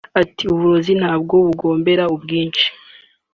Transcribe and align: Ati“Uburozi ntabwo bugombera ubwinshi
Ati“Uburozi 0.21 0.91
ntabwo 1.01 1.35
bugombera 1.45 2.03
ubwinshi 2.15 2.65